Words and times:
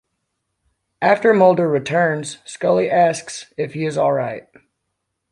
After 1.03 1.31
Mulder 1.31 1.67
returns, 1.67 2.39
Scully 2.43 2.89
asks 2.89 3.53
if 3.55 3.73
he 3.75 3.85
is 3.85 3.99
all 3.99 4.13
right. 4.13 4.47